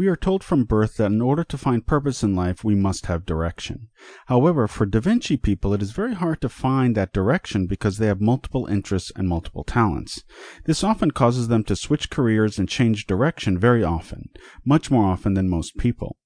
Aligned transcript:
We 0.00 0.08
are 0.08 0.16
told 0.16 0.42
from 0.42 0.64
birth 0.64 0.96
that 0.96 1.12
in 1.12 1.20
order 1.20 1.44
to 1.44 1.58
find 1.58 1.86
purpose 1.86 2.22
in 2.22 2.34
life, 2.34 2.64
we 2.64 2.74
must 2.74 3.04
have 3.04 3.26
direction. 3.26 3.88
However, 4.28 4.66
for 4.66 4.86
Da 4.86 4.98
Vinci 4.98 5.36
people, 5.36 5.74
it 5.74 5.82
is 5.82 5.90
very 5.90 6.14
hard 6.14 6.40
to 6.40 6.48
find 6.48 6.96
that 6.96 7.12
direction 7.12 7.66
because 7.66 7.98
they 7.98 8.06
have 8.06 8.18
multiple 8.18 8.64
interests 8.64 9.12
and 9.14 9.28
multiple 9.28 9.62
talents. 9.62 10.24
This 10.64 10.82
often 10.82 11.10
causes 11.10 11.48
them 11.48 11.64
to 11.64 11.76
switch 11.76 12.08
careers 12.08 12.58
and 12.58 12.66
change 12.66 13.06
direction 13.06 13.58
very 13.58 13.84
often, 13.84 14.30
much 14.64 14.90
more 14.90 15.04
often 15.04 15.34
than 15.34 15.50
most 15.50 15.76
people. 15.76 16.16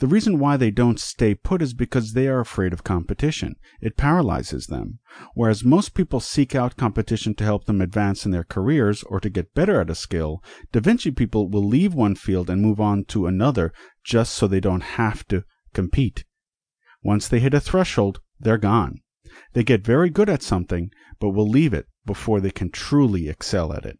The 0.00 0.06
reason 0.06 0.38
why 0.38 0.56
they 0.56 0.70
don't 0.70 0.98
stay 0.98 1.34
put 1.34 1.60
is 1.60 1.74
because 1.74 2.14
they 2.14 2.26
are 2.26 2.40
afraid 2.40 2.72
of 2.72 2.82
competition. 2.82 3.56
It 3.82 3.98
paralyzes 3.98 4.66
them. 4.66 4.98
Whereas 5.34 5.62
most 5.62 5.92
people 5.92 6.20
seek 6.20 6.54
out 6.54 6.78
competition 6.78 7.34
to 7.34 7.44
help 7.44 7.66
them 7.66 7.82
advance 7.82 8.24
in 8.24 8.30
their 8.30 8.42
careers 8.42 9.02
or 9.02 9.20
to 9.20 9.28
get 9.28 9.52
better 9.52 9.78
at 9.78 9.90
a 9.90 9.94
skill, 9.94 10.42
Da 10.72 10.80
Vinci 10.80 11.10
people 11.10 11.50
will 11.50 11.66
leave 11.66 11.92
one 11.92 12.14
field 12.14 12.48
and 12.48 12.62
move 12.62 12.80
on 12.80 13.04
to 13.08 13.26
another 13.26 13.74
just 14.02 14.32
so 14.32 14.46
they 14.46 14.58
don't 14.58 14.96
have 14.96 15.28
to 15.28 15.44
compete. 15.74 16.24
Once 17.02 17.28
they 17.28 17.38
hit 17.38 17.52
a 17.52 17.60
threshold, 17.60 18.22
they're 18.38 18.56
gone. 18.56 19.02
They 19.52 19.62
get 19.62 19.84
very 19.84 20.08
good 20.08 20.30
at 20.30 20.42
something, 20.42 20.90
but 21.18 21.30
will 21.30 21.46
leave 21.46 21.74
it 21.74 21.88
before 22.06 22.40
they 22.40 22.50
can 22.50 22.70
truly 22.70 23.28
excel 23.28 23.70
at 23.74 23.84
it. 23.84 23.98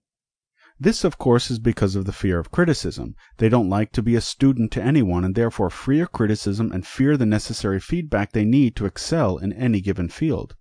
This, 0.83 1.05
of 1.05 1.19
course, 1.19 1.51
is 1.51 1.59
because 1.59 1.95
of 1.95 2.07
the 2.07 2.13
fear 2.13 2.39
of 2.39 2.51
criticism. 2.51 3.15
They 3.37 3.51
don't 3.51 3.69
like 3.69 3.93
to 3.93 4.03
be 4.03 4.15
a 4.15 4.23
student 4.23 4.73
to 4.73 4.83
anyone 4.83 5.27
and 5.27 5.35
therefore 5.35 5.69
fear 5.69 6.07
criticism 6.07 6.73
and 6.73 6.87
fear 6.87 7.19
the 7.19 7.27
necessary 7.27 7.79
feedback 7.79 8.33
they 8.33 8.47
need 8.47 8.77
to 8.77 8.87
excel 8.87 9.37
in 9.37 9.53
any 9.53 9.83
given 9.83 10.09
field. 10.09 10.57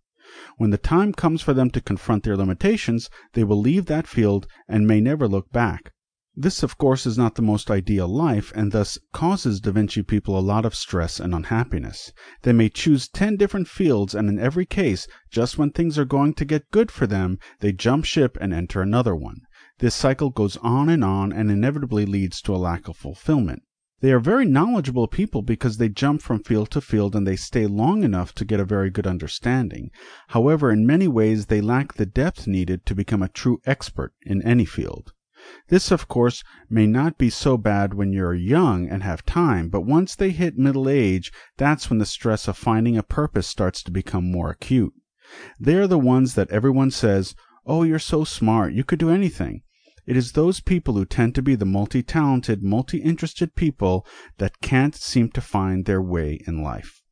When 0.57 0.71
the 0.71 0.77
time 0.77 1.13
comes 1.13 1.41
for 1.41 1.53
them 1.53 1.69
to 1.69 1.79
confront 1.79 2.25
their 2.25 2.35
limitations, 2.35 3.09
they 3.31 3.45
will 3.45 3.61
leave 3.61 3.85
that 3.85 4.07
field 4.07 4.45
and 4.67 4.85
may 4.85 4.99
never 4.99 5.25
look 5.25 5.53
back. 5.53 5.93
This, 6.35 6.63
of 6.63 6.77
course, 6.77 7.05
is 7.05 7.17
not 7.17 7.35
the 7.35 7.41
most 7.41 7.71
ideal 7.71 8.07
life, 8.07 8.51
and 8.53 8.71
thus 8.71 8.99
causes 9.13 9.59
Da 9.59 9.71
Vinci 9.71 10.03
people 10.03 10.37
a 10.37 10.41
lot 10.41 10.65
of 10.65 10.75
stress 10.75 11.19
and 11.19 11.33
unhappiness. 11.33 12.11
They 12.43 12.53
may 12.53 12.67
choose 12.67 13.07
ten 13.07 13.37
different 13.37 13.67
fields, 13.67 14.13
and 14.13 14.27
in 14.29 14.37
every 14.37 14.65
case, 14.65 15.07
just 15.31 15.57
when 15.57 15.71
things 15.71 15.97
are 15.97 16.05
going 16.05 16.33
to 16.33 16.45
get 16.45 16.71
good 16.71 16.91
for 16.91 17.07
them, 17.07 17.39
they 17.61 17.71
jump 17.71 18.03
ship 18.05 18.37
and 18.39 18.53
enter 18.53 18.81
another 18.81 19.15
one. 19.15 19.41
This 19.79 19.95
cycle 19.95 20.29
goes 20.29 20.57
on 20.57 20.89
and 20.89 21.05
on 21.05 21.31
and 21.31 21.49
inevitably 21.49 22.05
leads 22.05 22.41
to 22.41 22.53
a 22.53 22.57
lack 22.57 22.89
of 22.89 22.97
fulfillment. 22.97 23.63
They 24.01 24.11
are 24.11 24.19
very 24.19 24.45
knowledgeable 24.45 25.07
people 25.07 25.41
because 25.41 25.77
they 25.77 25.87
jump 25.87 26.21
from 26.21 26.43
field 26.43 26.69
to 26.71 26.81
field 26.81 27.15
and 27.15 27.25
they 27.25 27.37
stay 27.37 27.65
long 27.65 28.03
enough 28.03 28.35
to 28.35 28.45
get 28.45 28.59
a 28.59 28.65
very 28.65 28.89
good 28.89 29.07
understanding. 29.07 29.91
However, 30.27 30.69
in 30.69 30.85
many 30.85 31.07
ways 31.07 31.45
they 31.45 31.61
lack 31.61 31.93
the 31.93 32.05
depth 32.05 32.45
needed 32.45 32.85
to 32.87 32.95
become 32.95 33.23
a 33.23 33.29
true 33.29 33.61
expert 33.65 34.13
in 34.21 34.41
any 34.41 34.65
field. 34.65 35.13
This, 35.69 35.91
of 35.91 36.09
course, 36.09 36.43
may 36.69 36.85
not 36.85 37.17
be 37.17 37.29
so 37.29 37.57
bad 37.57 37.93
when 37.93 38.11
you're 38.11 38.33
young 38.33 38.85
and 38.89 39.01
have 39.01 39.25
time, 39.25 39.69
but 39.69 39.85
once 39.85 40.13
they 40.13 40.31
hit 40.31 40.57
middle 40.57 40.89
age, 40.89 41.31
that's 41.55 41.89
when 41.89 41.99
the 41.99 42.05
stress 42.05 42.49
of 42.49 42.57
finding 42.57 42.97
a 42.97 43.03
purpose 43.03 43.47
starts 43.47 43.81
to 43.83 43.91
become 43.91 44.29
more 44.29 44.49
acute. 44.49 44.93
They 45.57 45.75
are 45.75 45.87
the 45.87 45.97
ones 45.97 46.35
that 46.35 46.51
everyone 46.51 46.91
says, 46.91 47.33
Oh, 47.65 47.83
you're 47.83 47.99
so 47.99 48.25
smart, 48.25 48.73
you 48.73 48.83
could 48.83 48.99
do 48.99 49.09
anything. 49.09 49.61
It 50.09 50.17
is 50.17 50.31
those 50.31 50.59
people 50.59 50.95
who 50.95 51.05
tend 51.05 51.35
to 51.35 51.43
be 51.43 51.53
the 51.53 51.67
multi 51.67 52.01
talented, 52.01 52.63
multi 52.63 52.97
interested 52.97 53.53
people 53.53 54.07
that 54.39 54.59
can't 54.59 54.95
seem 54.95 55.29
to 55.33 55.39
find 55.39 55.85
their 55.85 56.01
way 56.01 56.39
in 56.47 56.63
life. 56.63 57.03